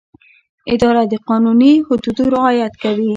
اداره 0.73 1.03
د 1.11 1.15
قانوني 1.27 1.73
حدودو 1.87 2.23
رعایت 2.35 2.73
کوي. 2.83 3.09